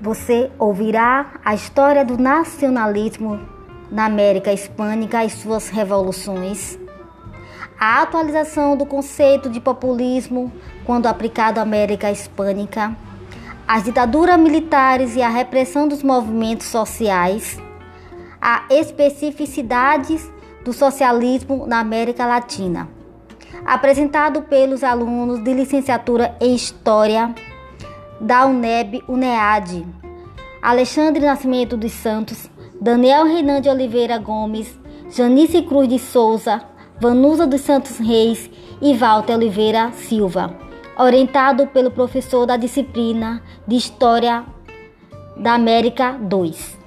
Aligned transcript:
você 0.00 0.50
ouvirá 0.58 1.34
a 1.44 1.54
história 1.54 2.04
do 2.04 2.16
nacionalismo 2.16 3.38
na 3.90 4.06
América 4.06 4.52
Hispânica 4.52 5.24
e 5.24 5.30
suas 5.30 5.68
revoluções, 5.68 6.78
a 7.78 8.02
atualização 8.02 8.76
do 8.76 8.86
conceito 8.86 9.50
de 9.50 9.60
populismo 9.60 10.50
quando 10.84 11.06
aplicado 11.06 11.58
à 11.58 11.62
América 11.62 12.10
Hispânica, 12.10 12.96
as 13.68 13.84
ditaduras 13.84 14.38
militares 14.38 15.16
e 15.16 15.22
a 15.22 15.28
repressão 15.28 15.86
dos 15.86 16.02
movimentos 16.02 16.66
sociais, 16.66 17.58
as 18.40 18.62
especificidades 18.70 20.30
do 20.64 20.72
socialismo 20.72 21.66
na 21.66 21.78
América 21.78 22.26
Latina. 22.26 22.88
Apresentado 23.66 24.42
pelos 24.42 24.82
alunos 24.82 25.44
de 25.44 25.52
licenciatura 25.52 26.34
em 26.40 26.54
História 26.54 27.34
da 28.20 28.46
UNEB 28.46 29.02
UNEAD, 29.08 29.86
Alexandre 30.60 31.24
Nascimento 31.24 31.76
dos 31.76 31.92
Santos, 31.92 32.50
Daniel 32.80 33.24
Renan 33.24 33.60
de 33.60 33.68
Oliveira 33.68 34.18
Gomes, 34.18 34.78
Janice 35.10 35.62
Cruz 35.62 35.88
de 35.88 35.98
Souza, 35.98 36.62
Vanusa 37.00 37.46
dos 37.46 37.62
Santos 37.62 37.98
Reis 37.98 38.50
e 38.80 38.94
Walter 38.94 39.36
Oliveira 39.36 39.90
Silva, 39.92 40.54
orientado 40.98 41.66
pelo 41.68 41.90
professor 41.90 42.46
da 42.46 42.56
disciplina 42.56 43.42
de 43.66 43.76
História 43.76 44.44
da 45.36 45.54
América 45.54 46.12
2. 46.20 46.79